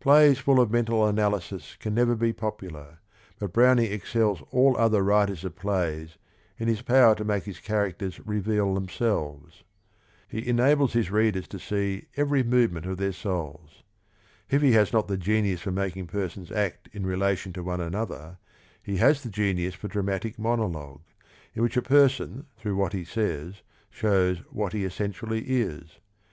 Plays 0.00 0.40
full 0.40 0.58
of 0.58 0.72
mental 0.72 1.06
analysis 1.06 1.76
can 1.76 1.94
never 1.94 2.16
be 2.16 2.32
popular, 2.32 2.98
but 3.38 3.52
Browning 3.52 3.86
excels 3.92 4.42
all 4.50 4.76
other 4.76 4.96
8 4.98 4.98
THE 4.98 4.98
RING 4.98 4.98
AND 4.98 4.98
THE 4.98 4.98
BOOK 4.98 5.06
writers 5.28 5.44
of 5.44 5.54
plays 5.56 6.16
in 6.58 6.66
his 6.66 6.82
power 6.82 7.14
to 7.14 7.24
make 7.24 7.44
his 7.44 7.60
char 7.60 7.88
acters 7.88 8.20
reveal 8.24 8.74
themselves. 8.74 9.62
He 10.26 10.44
enables 10.44 10.94
his 10.94 11.12
readers 11.12 11.46
to 11.46 11.60
see 11.60 12.06
every 12.16 12.42
movement 12.42 12.84
of 12.86 12.96
their 12.96 13.12
souls. 13.12 13.84
If 14.50 14.60
he 14.60 14.72
has 14.72 14.92
not 14.92 15.06
the 15.06 15.16
genius 15.16 15.60
for 15.60 15.70
making 15.70 16.08
persons 16.08 16.50
act 16.50 16.88
in 16.92 17.04
rela 17.04 17.36
tion 17.38 17.52
to 17.52 17.62
one 17.62 17.80
another, 17.80 18.38
he 18.82 18.96
has 18.96 19.22
the 19.22 19.30
genius 19.30 19.74
for 19.74 19.86
dra 19.86 20.02
matic 20.02 20.36
monologue, 20.36 21.02
in 21.54 21.62
which 21.62 21.76
a 21.76 21.82
person 21.82 22.46
through 22.56 22.74
what 22.74 22.92
he 22.92 23.04
says 23.04 23.62
shows 23.88 24.38
what 24.50 24.72
he 24.72 24.84
essentially 24.84 25.42
is. 25.46 26.00